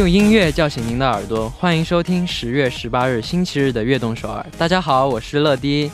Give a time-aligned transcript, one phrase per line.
[0.00, 4.46] 用音乐叫醒您的耳朵，欢迎收听十月十八日星期日的悦动首尔。
[4.56, 5.90] 大家好，我是乐迪。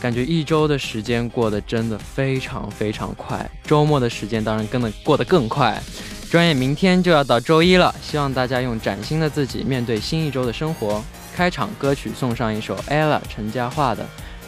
[0.00, 5.80] 感觉一周的时间过得真的非常非常快，周末的时间当然跟得过得更快。
[6.28, 11.00] 转眼明天就要到周一了，希望大家用崭新的自己面对新一周的生活。
[11.36, 14.02] 开场歌曲送上一首 ella 陈嘉桦的《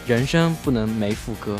[0.08, 1.54] 人生不能没副歌》。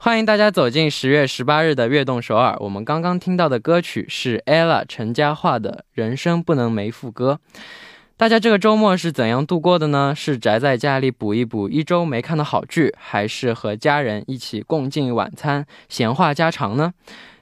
[0.00, 2.56] 欢迎大家走进十月十八日的悦动首尔。
[2.60, 7.40] 我们刚刚听到的歌曲是 ella 陈嘉桦的《人生不能没副歌》。
[8.16, 10.14] 大家这个周末是怎样度过的呢？
[10.16, 16.92] 是宅在家里补一补一周没看的好剧，还是和家人一起共进晚餐、闲话家常呢？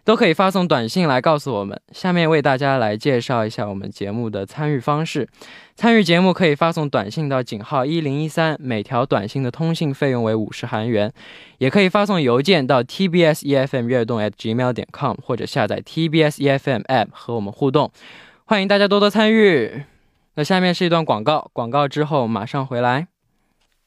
[0.06, 1.80] 都可以发送短信来告诉我们。
[1.92, 5.28] 下面为大家来介绍一下我们节目的参与方式。
[5.76, 11.10] 参与节目可以发送短信到井号一零一三，每条短信的通信费用为五十韩元；
[11.60, 17.92] 也可以发送邮件到 tbs efm 悦动 at gmail 点 com，或者下载 tbs efm app 和我们互动。
[18.46, 19.84] 欢迎大家多多参与。
[20.36, 23.08] 那下面是一段广告，广告之后马上回来。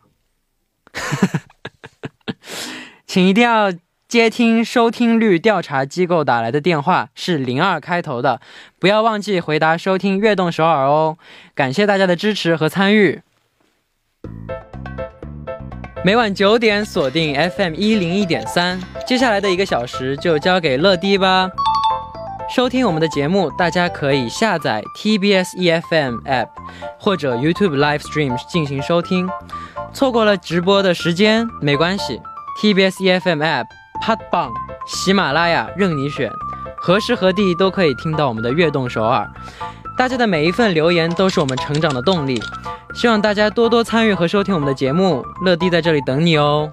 [3.07, 3.73] 请一定要
[4.09, 8.41] 接听收听率调查机构打来的电话，是零二开头的，
[8.79, 11.17] 不要忘记回答收听悦动首尔哦。
[11.55, 13.23] 感谢大家的支持和参与。
[16.05, 21.49] 每晚九点锁定 FM 一零一点三，接下来的一个小时就交给乐迪吧。
[22.50, 26.49] 收听我们的节目，大家可以下载 TBS EFM App
[26.99, 29.28] 或者 YouTube Live Stream 进行收听。
[29.95, 32.21] 错过了直播的时间没关系
[32.61, 33.67] ，TBS EFM App、
[34.03, 34.53] Podbang、
[34.87, 36.31] 喜马拉雅任你选，
[36.77, 39.29] 何时何地都可以听到我们的悦动首尔。
[39.97, 42.43] 大家的每一份留言都是我们成长的动力，
[42.95, 45.25] 希望大家多多参与和收听我们的节目。
[45.45, 46.73] 乐迪在这里等你哦。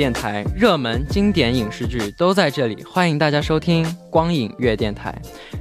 [0.00, 5.14] 电台热门经典影视剧都在这里，欢迎大家收听光影月电台。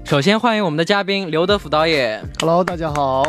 [0.05, 2.23] 首先欢迎我们的嘉宾刘德福导演。
[2.39, 3.21] Hello，大家好，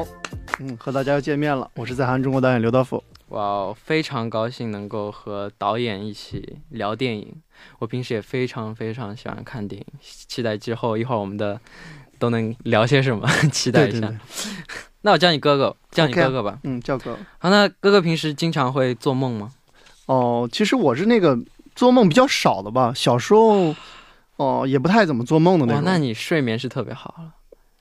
[0.61, 3.03] 嗯，和大家又见面了，我是在韩中国导演刘德福。
[3.31, 7.43] 哇，非常高兴能够和导演一起聊电影。
[7.81, 11.61] 我平时也非常非常喜欢看电影，期待之后一会儿我们的
[12.21, 14.15] 都能聊些什么， 期待一下。
[15.03, 16.61] 那我叫你哥哥，叫你哥哥吧。
[16.63, 17.19] 嗯，叫哥。
[17.39, 19.51] 好，那哥哥平时经常会做梦吗？
[20.11, 21.39] 哦，其实我是那个
[21.77, 23.73] 做梦比较少的吧，小时候，
[24.35, 25.83] 哦，也不太怎么做梦的那种。
[25.85, 27.33] 那你睡眠是特别好了。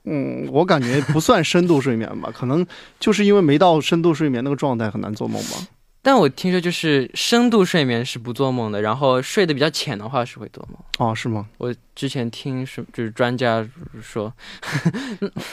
[0.04, 2.64] 嗯，我感觉不算深度睡眠吧，可能
[3.00, 5.56] 就是因为没到深度睡眠那个状态，很难做梦吧。
[6.02, 10.78] 但我听说就是深度睡眠是不做梦的，然后睡得比较浅的话是会做梦。
[10.98, 11.48] 哦，是吗？
[11.58, 13.68] 我之前听是就是专家
[14.00, 14.32] 说，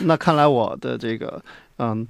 [0.02, 1.44] 那看来我的这个
[1.80, 2.08] 嗯。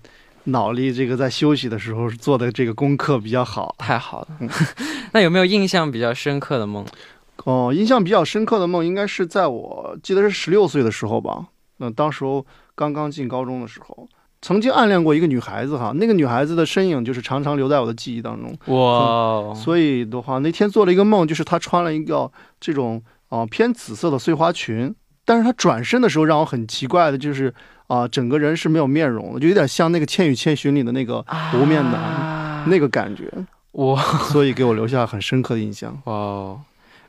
[0.47, 4.27] 脑力这个在休息的时候做的这个功课比较好，太好了。
[5.11, 6.85] 那有没有印象比较深刻的梦？
[7.43, 11.47] 哦，印象比较深刻的梦应该是在我记得是十六岁的时候吧。
[11.77, 14.07] 那当时候刚刚进高中的时候，
[14.41, 15.91] 曾经暗恋过一个女孩子哈。
[15.95, 18.57] 那个女孩子的身影就是常常留在我的记忆当中。
[18.73, 19.53] 哇！
[19.53, 24.95] 所以的话，那天做了一个梦，就是她穿了一个这种啊偏紫色的碎花裙，
[25.25, 27.53] 但是她转身的时候让我很奇怪的就是。
[27.87, 31.25] 啊，整个人是没有面容的，就有点像那个《千与千寻》里的那个
[31.55, 33.31] 无面男那个感觉，
[33.73, 34.01] 哇！
[34.29, 35.97] 所以给我留下很深刻的印象。
[36.05, 36.61] 哇，我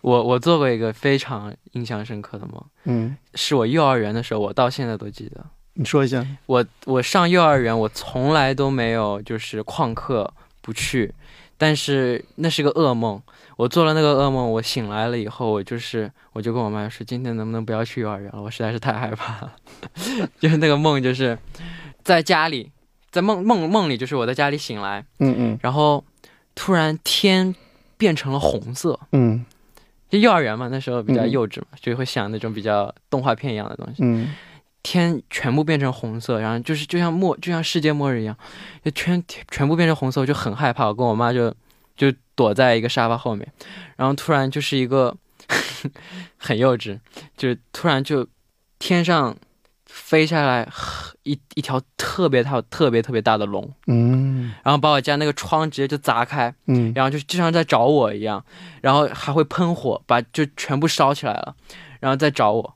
[0.02, 5.44] 我做过一个非常印象深刻的梦，嗯，是我幼儿园的时候，我到现在都记得。
[5.74, 6.24] 你说一下。
[6.46, 11.12] 我我上幼儿园，我从来都没有就是旷课不去，
[11.58, 13.20] 但是那是个噩梦。
[13.56, 18.40] 我做了那个噩梦，我醒来了以后，我就是我就跟我妈说，今天能不能不要去幼儿园了？
[18.40, 19.52] 我实在是太害怕了。
[20.38, 21.36] 就是那个梦，就是
[22.04, 22.70] 在家里，
[23.10, 26.04] 在梦梦梦里，就是我在家里醒来，嗯嗯，然后
[26.54, 27.52] 突然天
[27.96, 29.44] 变成了红色，嗯，
[30.08, 34.04] 就幼儿园嘛，那时候比较嗯幼稚嘛，就会想那种比较动画片一样的东西。
[34.04, 34.32] 嗯
[34.82, 38.36] 天全部变成红色，然后就是就像末就像世界末日一样，
[38.84, 40.86] 就全全部变成红色，我就很害怕。
[40.86, 41.54] 我跟我妈就
[41.96, 43.46] 就躲在一个沙发后面，
[43.96, 45.14] 然后突然就是一个
[46.38, 46.98] 很幼稚，
[47.36, 48.26] 就突然就
[48.78, 49.36] 天上
[49.84, 50.68] 飞下来
[51.24, 58.42] 一一条特别大特别特别大的龙，嗯然后把我家那个窗直接就砸开，嗯然后就就像在找我一样，
[58.80, 61.54] 然后还会喷火，把就全部烧起来了，
[62.00, 62.74] 然后再找我，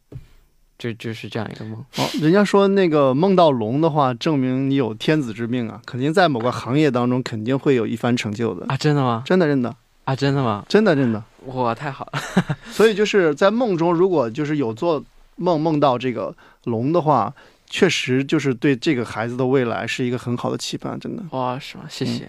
[0.83, 1.79] 就就是这样一个梦。
[1.99, 8.67] 哦，人家说那个梦到龙的话，证明你有天子之命啊，肯定在某个行业当中肯定会有一番成就的。
[8.67, 9.23] 啊，真的吗？
[9.25, 10.65] 真的，真的，啊，真的吗？
[10.69, 11.23] 真的，真的。
[11.47, 12.21] 哇，太好了！
[12.73, 15.05] 所以就是在梦中，如果就是有做
[15.37, 16.35] 梦梦到这个
[16.65, 17.33] 龙的话，
[17.71, 21.23] 确实就是对这个孩子的未来是一个很好的期盼，真的。
[21.31, 21.85] 哇，是吗？
[21.89, 22.25] 谢谢。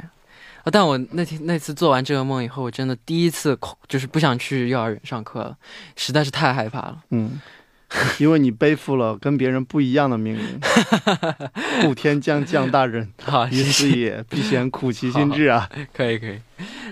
[0.64, 5.58] 啊，但我那天那次做完这个梦以后，我真的第一次恐就是不想去幼儿园上课了，
[5.98, 6.98] 实在是太害怕了。
[7.10, 7.42] 嗯，
[8.20, 10.60] 因为你背负了跟别人不一样的命运。
[11.82, 13.72] 故天将降大任 好，于谢谢。
[13.72, 15.70] 斯也，必先苦其心志啊。
[15.94, 16.40] 可以可以。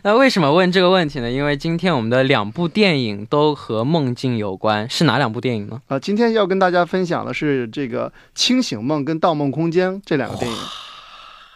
[0.03, 1.31] 那为什么问这个问题呢？
[1.31, 5.81] 因为今天我们的两部电影都和梦境有关，是哪两部电影呢？
[5.88, 10.57] 啊，今天要跟大家分享的是这个《清醒梦》跟《盗梦空间》这两个电影。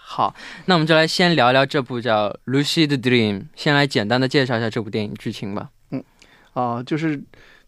[0.07, 0.33] 好，
[0.65, 5.69] 那我们就来先聊聊这部叫《Lucid Dream》，先来简单的介绍一下这部电影剧情吧。
[5.91, 6.01] 嗯
[6.53, 7.21] 啊，就是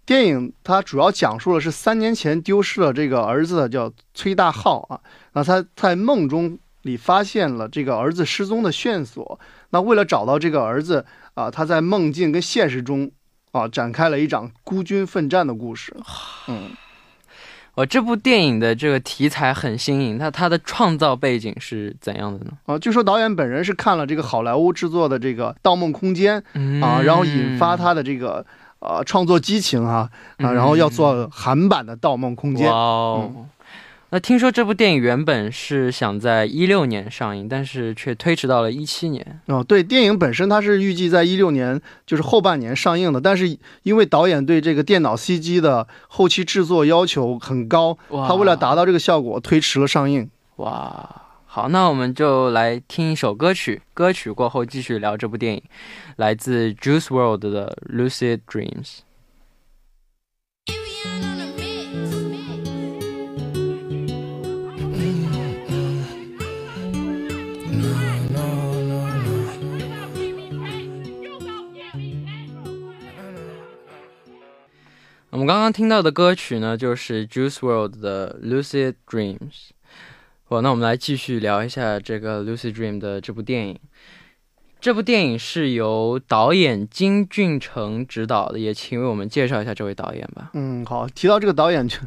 [0.08, 4.98] 电影它主要讲述的是三年前丢失了这个儿子的叫崔大浩啊，
[5.34, 9.38] 那他在梦中里发现了这个儿子失踪的线索，
[9.72, 13.12] 那为了找到这个儿子啊，他在梦境跟现实中
[13.52, 15.94] 啊展开了一场孤军奋战的故事。
[16.48, 16.70] 嗯，
[17.74, 22.54] 哦，这部电影的这个题材很新颖，那它的创造背景是怎样的呢？
[22.66, 28.46] 啊，据说导演本人是看了这个好莱坞制作的这个《盗梦空间》嗯啊，然后引发他的这个
[28.80, 32.74] 呃创作激情哈啊，然后要做韩版的《盗梦空间哇》。
[32.76, 33.46] 哦。
[34.10, 39.42] 那听说这部电影原本是想在一六年上映，但是却推迟到了一七年。
[39.48, 50.30] 哦，对，电影本身它是预计在一六年就是后半年上映的，但是因为导演对这个电脑 CG 的后期制作要求很高，他为了达到这个效果，推迟了上映。
[50.56, 51.24] 哇，
[51.58, 55.64] 好，那我们就来听一首歌曲，歌曲过后继续聊这部电影，
[56.18, 59.00] 来自 Juice World 的《Lucid Dreams》。
[75.32, 79.40] 我们刚刚听到的歌曲呢，就是 Juice World 的《Lucid Dreams》。
[80.50, 83.78] 好，那我们来继续聊一下这个《Lucid Dream》的这部电影。
[84.80, 90.52] 这部电影是由导演金俊成执导的，也请为我们介绍一下这位导演吧。
[90.54, 91.98] 嗯，好，提到这个导演就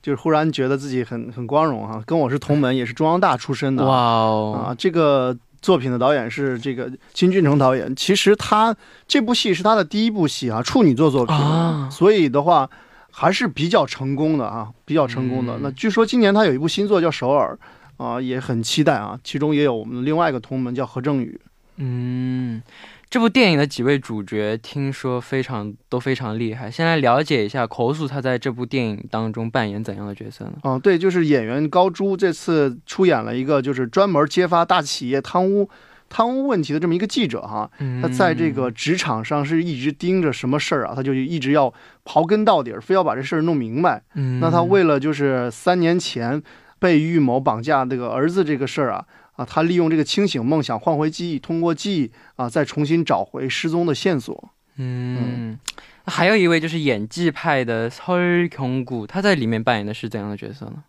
[0.00, 3.84] 就是忽然觉得自己很很光荣哈、跟我是同门，也是中央大出身的。
[3.84, 7.96] 哇哦，啊，这个作品的导演是这个金俊成导演。
[7.96, 8.76] 其实他
[9.08, 12.70] 这部戏是他的第一部戏啊，处女作作品，啊所以的话
[13.12, 15.56] 还是比较成功的啊，比较成功的。
[15.58, 17.56] 嗯那据说今年他有一部新作叫《首尔》
[18.04, 19.16] 啊，也很期待啊。
[19.22, 21.38] 其中也有我们另外一个同门叫何正宇。
[21.76, 22.62] 嗯，
[23.08, 26.70] 这部电影的几位主角听说非常都非常厉害。
[26.70, 30.52] 先来了解一下口述他在这部电影当中扮演怎样的角色呢？
[30.62, 35.68] 啊，对，就是演员高珠这次出演了一个就是专门揭发大企业贪污
[36.14, 37.70] 贪污问题的这么一个记者哈，
[38.02, 40.92] 他在这个职场上是一直盯着什么事儿啊？
[40.94, 41.72] 他就一直要
[42.04, 44.02] 刨根到底，非要把这事儿弄明白。
[44.38, 46.42] 那他为了就是三年前
[46.78, 54.50] 被预谋绑架这个儿子这个事儿啊啊，他利用这个清醒梦想换回记忆，通过记忆啊再重新找回失踪的线索。
[54.76, 55.58] 嗯，
[56.04, 60.84] 还有一位就是演技派的崔孔谷，他在里面扮演的是怎样的角色呢？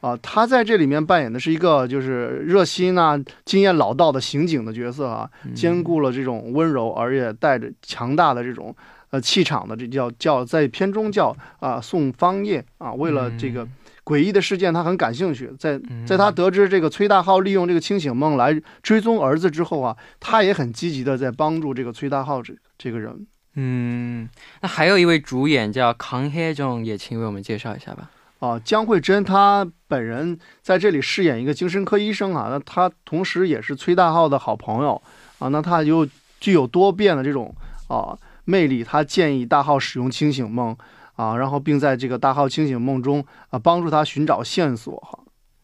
[0.00, 8.74] 啊，他在这里面扮演的是一个就是热心啊、经验老道的刑警的角色啊，嗯兼顾了这种温柔，而且带着强大的这种
[9.10, 13.66] 呃气场的，这叫叫在片中叫啊宋方叶啊，为了这个
[14.04, 23.26] 诡异的事件他很感兴趣，在嗯在他得知这个崔大浩利用这个清醒梦来追踪儿子之后啊，他也很积极的在帮助这个崔大浩这这个人。
[23.54, 24.28] 嗯，
[24.60, 28.10] 那还有一位主演叫康海中，也请为我们介绍一下吧。
[28.38, 35.00] 啊，江慧珍她本人在这里饰演一个精神科医生啊，那她同时也是崔大浩的好朋友
[35.38, 36.06] 啊，那她又
[36.38, 37.54] 具有多变的这种
[37.88, 40.76] 啊魅力，她建议大浩使用清醒梦
[41.14, 45.18] 啊，然后并在这个大浩清醒梦中啊帮助他寻找线索哈。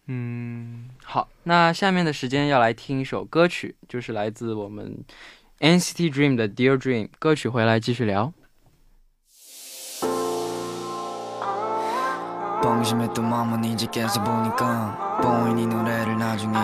[0.06, 5.04] 嗯，好，那下面的时间要来听一首歌曲，就是来自我们
[5.60, 8.32] NCT Dream 的《Dear Dream》歌曲，回来继续聊。
[12.61, 16.55] 방심했던 마음은 이제 깨서보니까 보이니 노래를 나중에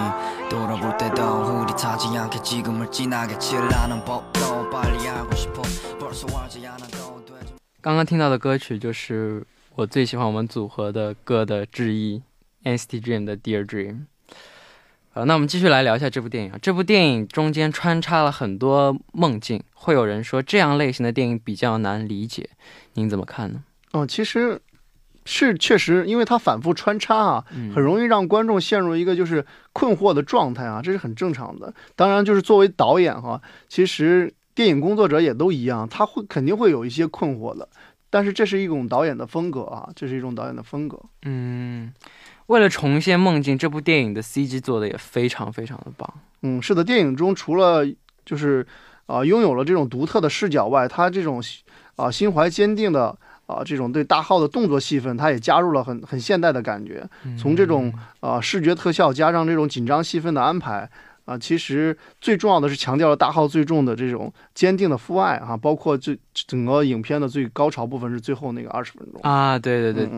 [0.50, 5.62] 돌아볼 때도 흐릿하지 않게 지금을 진하게 칠하는 법도 빨리 알고 싶어
[6.00, 12.22] 벌써 알지 않아도 되지 刚刚听到的歌曲就是我最喜欢我们组合的歌的之一，
[12.64, 13.92] NCT Dream 的《Dear Dream》。
[15.16, 16.58] 呃，那我们继续来聊一下这部电影啊。
[16.62, 22.50] 这部电影中间穿插了很多梦境，会有人说这样类型的电影比较难理解，
[22.94, 23.64] 您怎么看呢？
[23.92, 24.60] 哦，其实
[25.31, 29.45] 是确实，因为它反复穿插啊，嗯很容易让观众陷入一个就是
[29.75, 31.73] 困惑的状态啊，这是很正常的。
[31.95, 37.69] 当然，就是作为导演哈，其实电影工作者也都一样，他会肯定会有一些困惑的。
[38.09, 40.99] 但是这是一种导演的风格啊，这是一种导演的风格。
[41.27, 41.93] 嗯，
[42.47, 46.11] 为了重现梦境，这部电影的 CG 做的也非常非常的棒。
[46.41, 47.87] 嗯，是的，电影中除了
[48.25, 48.67] 就是
[49.05, 51.43] 啊、拥有了这种独特的视角外，他这种
[51.97, 53.15] 啊、心怀坚定的
[53.49, 57.03] 啊、这种对大号的动作戏份，他也加入了很很现代的感觉。
[57.39, 57.91] 从这种
[58.21, 60.89] 啊、视觉特效加上这种紧张戏份的安排
[61.25, 69.21] 啊、其实最重要的是强调了大号最重的这种坚定的父爱啊，包括最整个影片的最高潮部分是最后那个二十分钟。
[69.23, 70.09] 啊，对对对。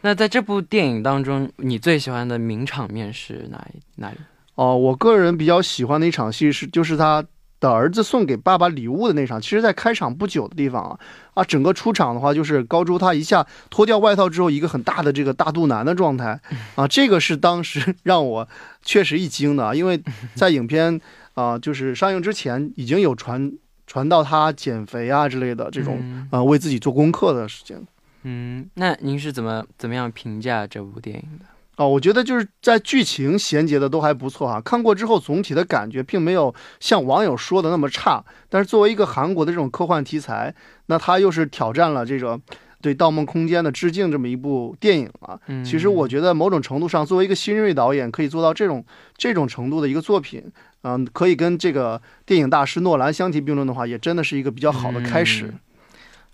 [0.00, 4.16] 那在这部电影当中，你最喜欢的名场面是哪一哪里？
[4.56, 7.24] 哦，我个人比较喜欢的一场戏是，就是他
[7.64, 9.40] 的儿子送给爸爸礼物的那场。
[9.40, 10.98] 其实，在开场不久的地方啊，
[11.34, 16.38] 啊，整个出场的话，就是高珠他一下脱掉外套之后，一个很大的这个大肚腩的状态
[16.76, 18.46] 啊，这个是当时 让我
[18.82, 20.00] 确实一惊的啊，因为
[20.36, 21.00] 在影片
[21.34, 23.50] 啊，就是上映之前已经有传
[23.86, 27.86] 传到他减肥啊之类的这种嗯啊，为自己做功课的事情。
[28.22, 31.44] 嗯，那您是怎么怎么样评价这部电影的？
[31.76, 38.24] 哦，我觉得就是在剧情衔接的都还不错哈、看过之后总体的感觉并没有像网友说的那么差。
[38.48, 40.54] 但是作为一个韩国的这种科幻题材，
[40.86, 42.40] 那它又是挑战了这个
[42.80, 45.38] 对《盗梦空间》的致敬这么一部电影啊。
[45.48, 48.84] 嗯，其实我觉得某种程度上，作为一个新锐导演，可以做到这种
[49.16, 50.42] 这种程度的一个作品，
[50.82, 55.46] 嗯、可以跟这个电影大师诺兰相提并论的话，也真的是一个比较好的开始。
[55.46, 55.58] 嗯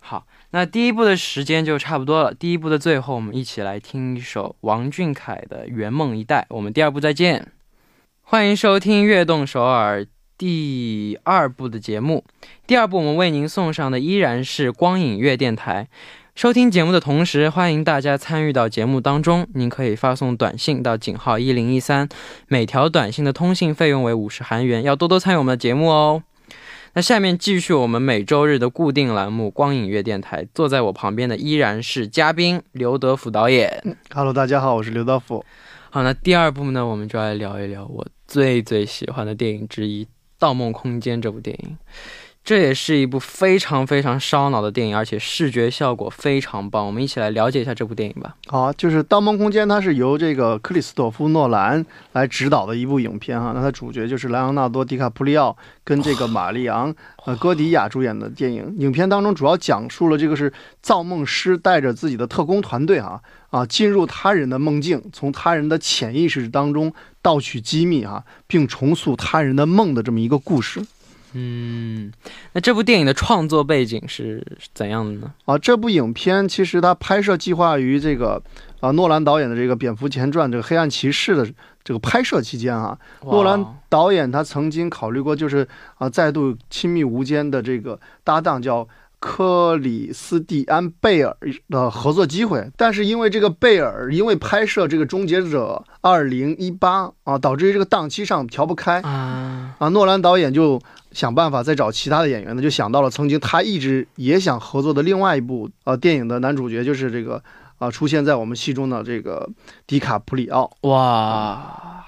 [0.03, 2.35] 好，那第一部的时间就差不多了。
[2.35, 6.47] 第一部的最后，我们一起来听一首王俊凯的《圆梦一代》。
[6.55, 7.47] 我们第二部再见。
[8.23, 10.03] 欢迎收听《悦动首尔》
[10.37, 12.25] 第二部的节目。
[12.67, 15.87] 第二部我们为您送上的依然是光影乐电台。
[16.35, 19.47] 收听节目的同时，欢迎大家参与到节目当中。
[19.55, 22.09] 您可以发送短信到井号一零一三，
[22.49, 24.83] 每条短信的通信费用为五十韩元。
[24.83, 26.23] 要多多参与我们的节目哦。
[26.93, 33.97] 那下面继续我们每周日的固定栏目《光影乐电台》，坐在我旁边的依然是嘉宾刘德福导演。
[34.13, 35.45] Hello，大家好，我是刘德福。
[35.91, 40.05] 好，那第二部呢，我们就来聊一聊我最最喜欢的电影之一
[40.37, 41.79] 《盗梦空间》这部电影。
[42.43, 46.85] 这也是一部非常非常烧脑的电影，而且视觉效果非常棒。
[46.85, 48.35] 我们一起来了解一下这部电影吧。
[48.47, 53.53] 好，就是《盗梦空间》，它是由这个克里斯朵夫·诺兰来执导的一部影片哈。
[53.55, 56.93] 那它主角就是莱昂纳多·迪卡普里奥跟这个玛丽昂·
[57.25, 58.75] 呃戈迪亚主演的电影。
[58.79, 66.93] 影片当中主要讲述了这个是造梦师带着自己的特工团队哈啊进入他人的梦境，从他人的潜意识当中
[67.23, 70.83] 盗取机密哈，并重塑他人的梦的这么一个故事。
[71.33, 72.13] 嗯，
[72.53, 74.45] 那这部电影的创作背景是
[74.75, 75.33] 怎样的呢？
[75.45, 78.43] 啊，这部影片其实它拍摄计划于这个
[78.81, 81.49] 啊诺兰导演的这个《蝙蝠前传》这个《黑暗骑士》的
[81.85, 85.67] 这个拍摄期间啊，诺兰导演他曾经考虑过，就是
[85.99, 88.87] 啊再度亲密无间的这个搭档叫
[89.21, 91.37] 克里斯蒂安·贝尔
[91.69, 96.79] 的合作机会，但是因为这个贝尔因为拍摄这个《终结者2018》
[97.25, 100.81] 啊，导致于这个档期上调不开啊，啊，诺兰导演就
[101.13, 107.43] 想办法再找其他的演员呢，就想到了曾经他一直也想合作的另外一部呃电影的男主角，就是这个
[107.79, 109.47] 啊出现在我们戏中的这个
[109.87, 110.71] 迪卡普里奥。
[110.81, 112.07] 哇！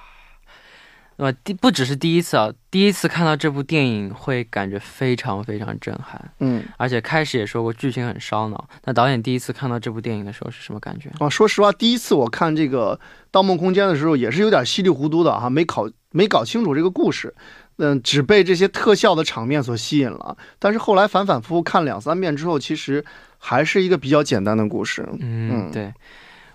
[1.23, 8.69] 那么第不只是第一次啊，第一次看到这部电影会感觉非常非常震撼，嗯而且开始也说过剧情很烧脑。
[8.83, 11.09] 那导演第一次看到这部电影的时候是什么感觉？
[11.21, 12.97] 啊，说实话，第一次我看这个
[13.31, 17.33] 《盗梦空间》的时候，也是有点稀里糊涂的哈、没搞没搞清楚这个故事，
[17.77, 20.37] 嗯，只被这些特效的场面所吸引了。
[20.59, 23.05] 但是后来反反复复看两三遍之后，其实
[23.39, 25.09] 还是一个比较简单的故事。
[25.21, 25.95] 嗯，嗯对。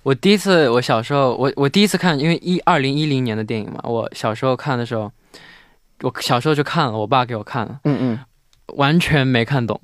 [0.08, 5.12] 我第一次，我小时候，我我第一次看，因为一二零一零年的电影嘛，我小时候看的时候，
[6.02, 8.20] 我小时候就看了，我爸给我看了，嗯嗯。
[8.78, 9.78] 完全没看懂，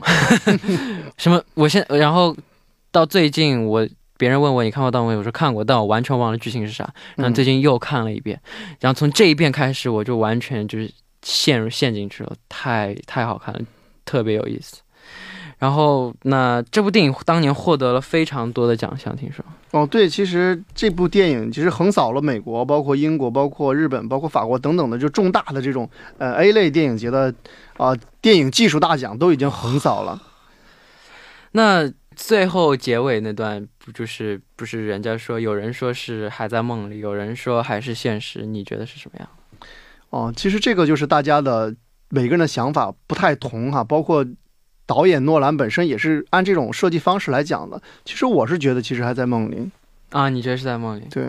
[1.18, 2.34] 什么，我现然后
[2.89, 3.86] 到最近我
[4.18, 6.89] 别人问我你看过《盗梦空间》，我说看过，但我完全忘了剧情是啥。
[7.18, 8.42] 然后最近又看了一遍，
[8.80, 10.89] 然后从这一遍开始，我就完全就是
[11.22, 13.60] 陷入陷进去了，太太好看了，
[14.06, 14.83] 特别有意思。
[15.63, 19.43] 然然后，那这部电影当年获得了非常多的奖项，听说。
[19.72, 27.34] 哦，对，其实这部电影其实横扫了美国、包括英国、包括日本、包括法国等等的就重大的这种呃 A 类电影节的
[27.77, 30.22] 啊、电影技术大奖都已经横扫了。
[31.53, 39.29] 那最后结尾那段不就是不是人家说有人说是还在梦里，有人说还是现实，你觉得是什么样？
[40.10, 41.74] 哦，其实这个就是大家的
[42.10, 44.25] 每个人的想法不太同哈，包括
[44.86, 47.82] 导演诺兰本身也是按这种设计方式来讲的。
[48.06, 49.70] 其实我是觉得其实还在梦里，
[50.12, 51.08] 啊，你觉得是在梦里？
[51.10, 51.24] 对，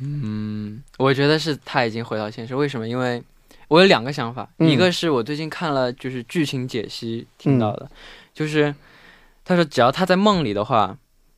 [0.00, 2.54] 嗯，我觉得是他已经回到现实。
[2.54, 2.88] 为什么？
[2.88, 3.22] 因为
[3.68, 7.90] 我有两个想法，嗯一个是我最近看了就是剧情解析听到的，
[8.32, 8.74] 就是
[9.44, 10.96] 他说只要他在梦里的话，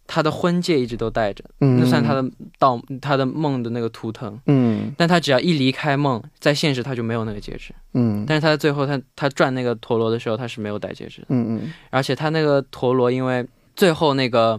[0.09, 2.25] 他的婚戒一直都戴着，嗯，那算他的
[2.59, 4.37] 盗他的梦的那个图腾。
[4.47, 7.75] 嗯但他只要一离开梦，在现实他就没有那个戒指。
[7.93, 11.27] 嗯但是他在最后他他转那个陀螺的时候，他是没有戴戒指的。
[11.29, 13.47] 嗯嗯而且他那个陀螺，因为
[13.77, 14.59] 最后那个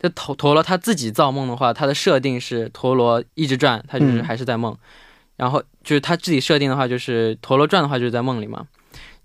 [0.00, 4.76] 这陀陀螺他自己造梦的话，他的设定是陀螺一直转，他就是嗯还是在梦。
[5.36, 8.66] 然后就是他自己设定的话，就是陀螺转的话就是在梦里嘛。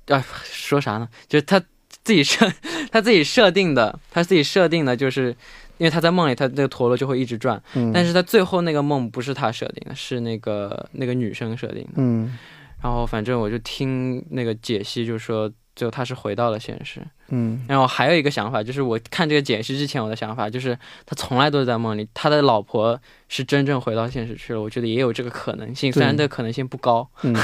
[0.08, 1.10] 啊，说啥呢？
[1.28, 1.60] 就是他
[2.06, 2.50] 自己设
[2.90, 5.36] 他自己设定的，他自己设定的就是。
[5.78, 11.96] 因为他在梦里，他那个陀螺就会一直转，嗯，但是他最后那个梦不是他设定的，是那个那个女生设定的。
[11.98, 12.38] 嗯
[12.82, 17.02] 然后反正我就听那个解析，就说最后他是回到了现实。
[17.28, 22.98] 嗯然后还有一个想法，就是我看这个解析之前，我的想法就是他从来都是在梦里，他的老婆
[23.28, 24.62] 是真正回到现实去了。
[24.62, 27.06] 我觉得也有这个可能性，虽然这个可能性不高。
[27.24, 27.36] 嗯，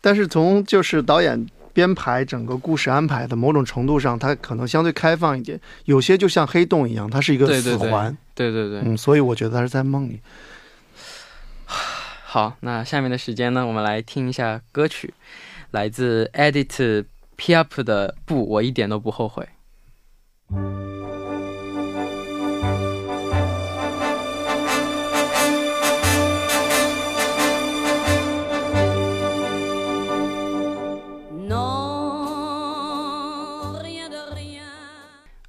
[0.00, 10.20] 但是从就是导演编排整个故事安排的某种程度上，它可能相对开放一点，有些就像黑洞一样，它是一个对对对死环，对对对，嗯，所以我觉得它是在梦里。
[12.24, 15.12] 好，那下面的时间呢，我们来听一下歌曲，
[15.70, 17.04] 来自 Edit
[17.36, 19.48] Piaf 的《不，我一点都不后悔》。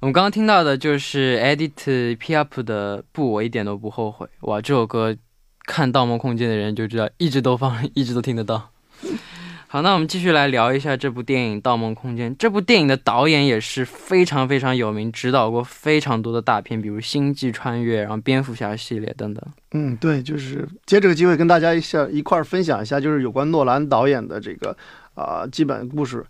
[0.04, 4.26] 我们刚刚听到的就是 Edit P Up 的《不，我一点都不后悔》。
[4.40, 5.16] 哇，这首歌
[5.64, 8.68] 看《盗梦空间》的人就知道，一直都放，一直都听得到。
[9.66, 12.30] 好，那我们继续来聊一下这部电影《盗梦空间》。
[12.38, 19.42] 这部电影的导演也是非常非常有名，指导过非常多的大片，比如《星际穿越》，然后《蝙蝠侠》系列等等。
[19.72, 24.76] 嗯，对，就是借这个机会跟大家一下一块儿分享一下，就是有关诺兰导演的这个
[25.14, 26.22] 啊、基本故事。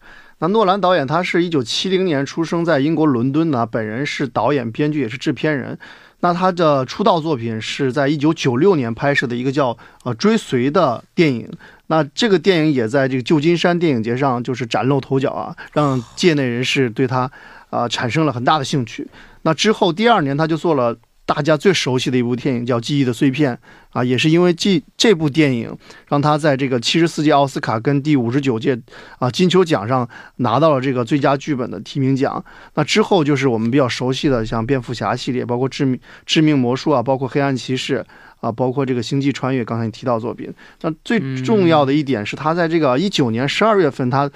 [0.44, 5.78] 那诺兰导演他是一九七零年出生在英国伦敦的，本人是导演、编剧也是制片人。
[6.20, 11.50] 那他的出道作品是在一九九六年拍摄的一个叫呃《追随》的电影。
[11.87, 17.30] 那这个电影也在这个旧金山电影节上就是崭露头角啊，让界内人士对他
[17.70, 19.09] 啊、产生了很大的兴趣。
[19.42, 20.94] 那之后第二年他就做了
[21.27, 23.55] 大家最熟悉的一部电影叫《记忆的碎片》
[23.91, 25.75] 啊，也是因为记这部电影
[26.09, 28.79] 让他在这个七十四届奥斯卡跟第五十九届
[29.19, 30.07] 啊金球奖上
[30.37, 32.45] 拿到了这个最佳剧本的提名奖。
[32.75, 38.05] 那之后就是我们比较熟悉的像蝙蝠侠系列，包括致命致命魔术啊，包括黑暗骑士
[38.41, 40.53] 啊，包括这个星际穿越，刚才你提到作品。
[40.83, 44.31] 那最重要的一点是他在这个一九年十二月份，他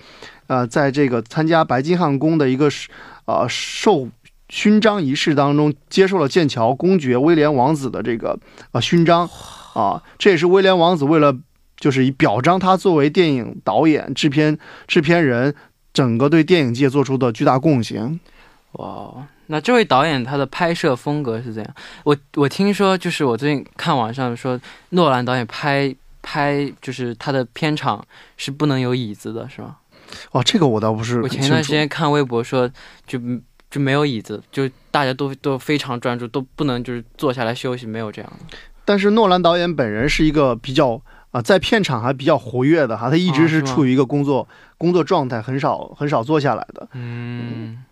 [0.46, 2.70] 呃在这个参加白金汉宫的一个
[3.26, 4.08] 呃授
[4.48, 8.38] 勋章仪式当中，接受了剑桥公爵威廉王子的这个
[8.72, 9.28] 呃勋章
[9.74, 11.36] 啊，这也是威廉王子为了
[11.76, 15.54] 就是以表彰他作为电影导演、制片、制片人，
[15.92, 18.18] 整个对电影界做出的巨大贡献。
[18.72, 21.74] 哇哦，那这位导演他的拍摄风格是怎样？
[22.04, 28.04] 我我听说，就是我最近看网上说，诺兰导演拍拍就是他的片场
[28.36, 29.76] 是不能有椅子的，是吗？
[30.32, 31.70] 哦，这个我倒不是我前段时。
[31.70, 32.70] 间看微博说，
[33.06, 33.18] 就
[33.70, 38.56] 就没有椅子，就大家都都非常专注，都不能就是坐下来休息，没有这样的。
[38.84, 41.00] 但是诺兰导演本人是一个比较
[41.30, 46.88] 啊、在片场还比较活跃的哈，他一直哦是处于一个工作、工作状态，很少很少坐下来的。
[46.94, 47.84] 嗯，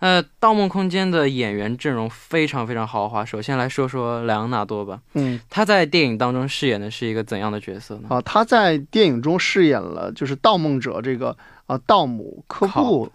[0.00, 3.24] 呃，《盗梦空间》的演员阵容非常非常豪华。
[3.24, 8.08] 首先来说说莱昂纳多吧，嗯他在电影当中饰演的是一个怎样的角色呢？
[8.10, 13.08] 啊，他在电影中饰演了就是盗梦者这个啊盗姆科布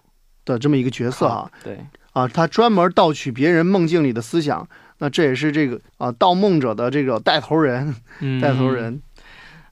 [0.44, 1.78] 的这么一个角色啊对，
[2.12, 4.66] 啊，他专门盗取别人梦境里的思想。
[4.98, 8.70] 那这也是这个啊盗梦者的这个带头人， 嗯带头。
[8.70, 9.02] 人。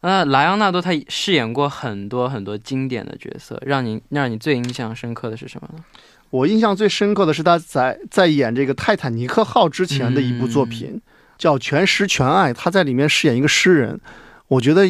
[0.03, 5.85] 那莱昂纳多他饰演过很多很多经典的角色，让你让你最印象深刻的是什么呢？
[6.31, 11.01] 我印象最深刻的是他在在演这个泰坦尼克号之前的一部作品，
[11.37, 14.01] 叫《全诗全爱》，他在里面饰演一个诗人。
[14.49, 14.83] 我觉得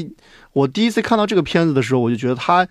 [0.52, 2.66] 我第一次看到这个片子的时候，我就觉得他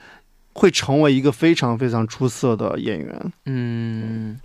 [0.60, 3.32] 会成为一个非常非常出色的演员。
[3.45, 4.38] 嗯，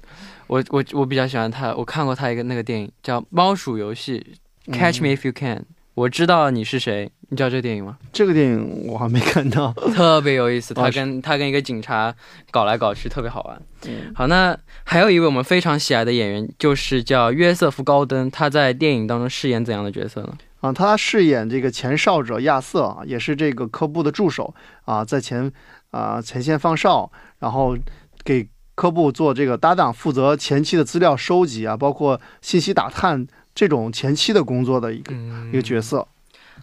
[0.47, 4.25] 我我我比较喜欢他，我看过他一个那个电影叫《猫鼠游戏》
[4.73, 5.65] ，Catch Me If You Can。
[5.95, 7.99] 我知道你是谁，你知道这个电影吗？
[8.13, 9.73] 这个电影我还没看到。
[9.95, 12.15] 特别有意思，他哦跟他跟一个警察
[12.51, 13.61] 搞来搞去，特别好玩。
[13.87, 20.37] 嗯好，那还有一位我们非常喜爱的演员，就是叫约瑟夫·高登，他在电影当中饰演怎样的角色呢？
[20.61, 24.53] 啊，他饰演这个前哨者亚瑟啊，也是这个科布的助手
[24.87, 25.53] 啊，在前
[25.95, 27.77] 啊前线放哨，然后
[28.25, 36.09] 给科布做这个搭档，负责前期的资料收集啊，包括信息打探这种前期的工作的一个、嗯一个角色。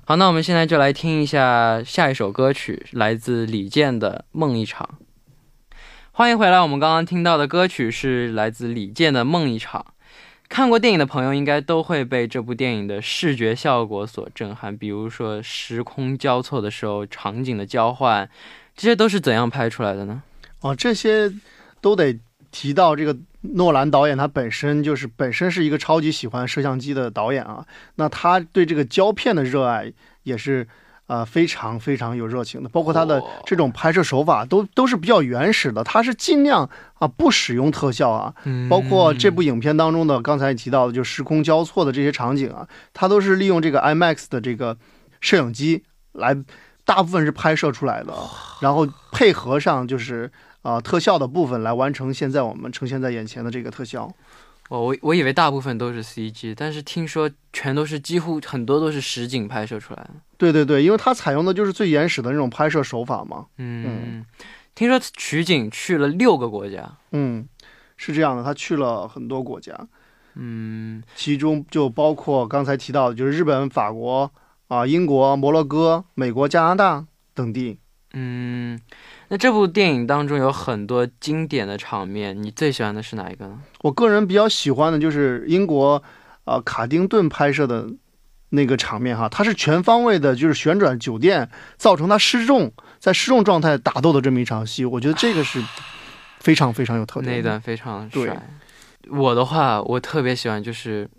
[0.04, 4.90] 好，那我们现在就来听一下下一首歌曲，来自李健的《梦一场》。
[6.12, 9.86] 欢迎回来，我们刚刚听到的歌曲是来自李健的《梦一场》。
[10.50, 18.30] 看过电影的朋友应该都会被这部电影的视觉效果所震撼，比如说时空交错的时候场景的交换，
[18.82, 20.24] 这些都是怎样拍出来的呢？
[20.62, 21.32] 哦，这些
[21.82, 27.64] 都得提到这个诺兰导演，他本身就是本身是一个超级喜欢摄像机的导演啊。
[27.98, 30.68] 那他对这个胶片的热爱也是
[31.06, 38.34] 呃非常非常有热情的，包括他的哦这种拍摄手法都都是比较原始的，他是尽量啊不使用特效啊。
[38.68, 44.76] 包括这部影片当中的刚才提到的，就时空交错的这些场景啊，他都是利用这个 IMAX 的这个
[45.20, 46.36] 摄影机来，
[46.94, 48.14] 大部分是拍摄出来的，
[48.60, 50.30] 然后配合上就是
[50.62, 54.14] 啊、特效的部分来完成现在我们呈现在眼前的这个特效。
[54.68, 60.10] 我我我以为大部分都是 CG，但是听说全都是几乎很多都是实景拍摄出来的。
[60.38, 63.46] 对对对，因为它采用的就是最原始的那种拍摄手法嘛。
[63.58, 64.26] 嗯，
[64.76, 66.92] 听说取景去了六个国家。
[67.12, 67.48] 嗯，
[67.96, 69.74] 是这样的，他去了很多国家，
[70.36, 74.30] 嗯，其中就包括刚才提到的，就是日本、法国
[74.72, 77.78] 啊、英国、摩洛哥、美国、加拿大等地。
[78.14, 78.80] 嗯，
[79.28, 83.60] 那这部电影当中有很多经典的场面，你最喜欢的是哪一个呢？
[83.82, 86.02] 我个人比较喜欢的就是英国，
[86.46, 87.86] 呃，卡丁顿拍摄的
[88.52, 95.62] 那个场面哈，它是全方位的，就是旋转酒店，造成他失重，在失重状态打斗的这么一场戏，我觉得这个是
[96.40, 97.32] 非常非常有特点的。
[97.34, 98.42] 那一段非常帅。
[99.10, 101.10] 我的话，我特别喜欢就是，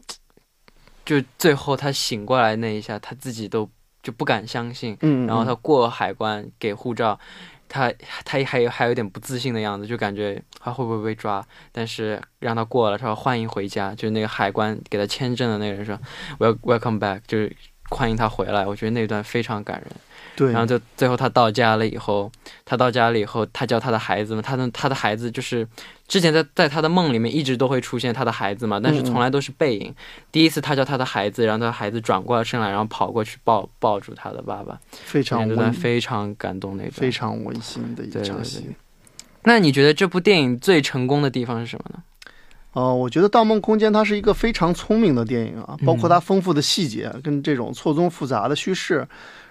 [1.04, 3.68] 就最后他醒过来那一下，他自己都
[4.02, 7.18] 就不敢相信，嗯，嗯，然后他过海关给护照，
[7.68, 7.92] 他
[8.24, 15.98] 他还有还有点不自信的样子，就感觉他会不会被抓，但是让他过了，他说欢迎回家，就是那个海关给他签证的那个人说
[16.38, 17.54] wel welcome back，就是
[17.90, 19.90] 欢迎他回来，我觉得那段非常感人。
[20.34, 22.32] 对，然后就最后他到家了以后，
[22.64, 25.66] 他到家了以后，他叫他的孩子们，他的他的孩子就是
[26.12, 29.94] 之前在在他的梦里面一直都会出现他的孩子嘛，但是从来都是背影。
[30.30, 36.92] 第一次他叫他的孩子，然后他的孩子转过身来，然后跑过去抱抱住他的爸爸，非常那段温非常感动那段。
[36.92, 38.74] 非常温馨的一场戏对。
[39.44, 42.02] 那你觉得这部电影最成功的地方是什么呢？
[42.74, 48.96] 呃，我觉得《盗梦空间》它是一个非常聪明的电影啊，包括它丰富的细节跟这种错综复杂的叙事，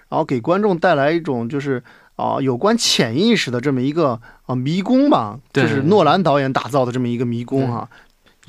[0.09, 1.83] 然后给观众带来一种就是
[2.21, 7.89] 啊、有关潜意识的这么一个啊、迷宫吧，对就是诺兰导演打造的这么一个迷宫啊。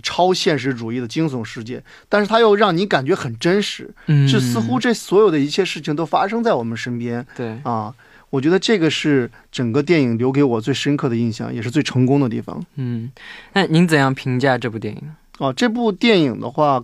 [0.02, 7.94] 超现实主义的惊悚世界，但是它又让你感觉很真实，嗯是似乎这所有的一切事情都发生在我们身边对，啊。
[8.30, 12.64] 我觉得这个是整个电影留给我最深刻的印象，也是最成功的地方。
[12.76, 13.12] 嗯，
[13.52, 15.14] 那您怎样评价这部电影呢？
[15.38, 16.82] 哦，这部电影的话，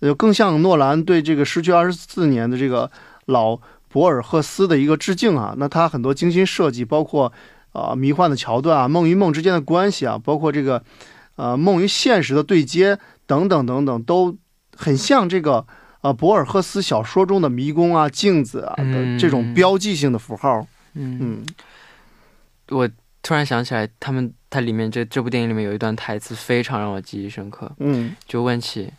[0.00, 2.88] 呃，更像诺兰对这个失去二十四年的这个
[3.24, 3.58] 老
[3.90, 5.54] 博尔赫斯的一个致敬啊。
[5.58, 7.30] 那他很多精心设计，包括
[7.72, 10.82] 啊、迷幻的桥段啊，梦与梦之间的关系啊，包括这个
[11.36, 14.36] 呃梦与现实的对接等等等等，都
[14.76, 15.64] 很像这个
[16.00, 20.66] 呃博尔赫斯小说中的迷宫啊、镜子啊的这种嗯标记性的符号。
[20.94, 21.46] 嗯，嗯，
[22.70, 22.88] 我
[23.22, 28.90] 突然想起来，他们它里面这这部电影里面有一段台词非常让我记忆深刻，嗯，就问起。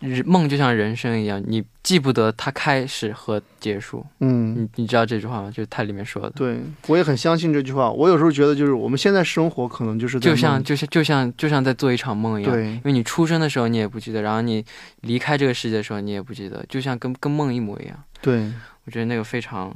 [0.00, 4.04] 日梦就像人生一样，你记不得它开始和结束。
[4.20, 4.54] 嗯。
[4.56, 5.50] 你你知道这句话吗？
[5.50, 6.58] 就是它里面说的，对，
[6.88, 7.90] 我也很相信这句话。
[7.90, 12.52] 我有时候觉得，就是我们现在生活可能就是就像就像就像就像在做一场梦一样。
[12.52, 14.64] 对因为你出生的时候你也不记得，然后你
[15.02, 17.96] 离开这个世界的时候你也不记得，就像跟跟梦一模一样。
[18.22, 18.50] 对，
[18.84, 19.74] 我觉得那个非常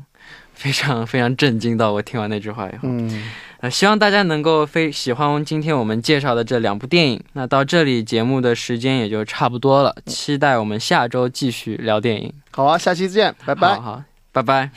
[0.54, 2.80] 非常非常震惊到我听完那句话以后。
[2.84, 3.30] 嗯。
[3.60, 7.22] 呃，希望大家能够非喜欢今天我们介绍的这两部电影。
[7.32, 12.30] 那到这里节目的时间也就差不多了，期待我们下周继续聊电影。
[12.50, 13.80] 好啊，下期见，拜拜好。
[13.80, 14.70] 好，拜拜。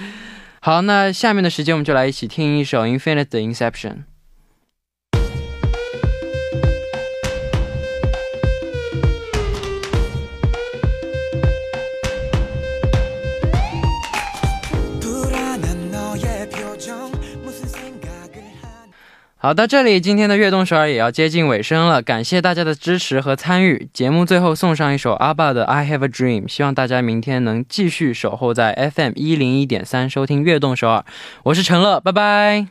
[0.60, 4.04] 好，那下面的时间我们就来一起听一首 Infinite 的 Inception。
[19.44, 23.86] 好，到这里，今天的悦动首尔也要接近尾声了，感谢大家的支持和参与。
[23.92, 31.04] 节目最后送上一首阿爸的《I Have a Dream》，希望大家明天能继续守候在 FM 一零一点三收听悦动首尔。
[31.42, 32.68] 我是陈乐，拜拜。